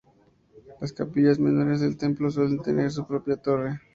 [0.79, 3.79] Las capillas menores del templo suelen tener su propia torre.